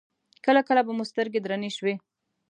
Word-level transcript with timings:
کله 0.45 0.61
کله 0.67 0.81
به 0.87 0.91
مو 0.97 1.03
سترګې 1.11 1.39
درنې 1.41 1.71
شوې. 1.77 1.93